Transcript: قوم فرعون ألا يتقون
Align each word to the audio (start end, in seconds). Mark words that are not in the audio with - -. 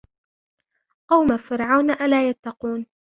قوم 1.09 1.37
فرعون 1.37 1.89
ألا 1.91 2.29
يتقون 2.29 2.85